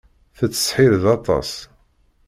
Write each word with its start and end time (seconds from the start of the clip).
Tettseḥḥireḍ 0.37 1.05
aṭas. 1.15 1.51